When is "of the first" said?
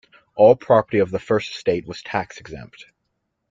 0.97-1.51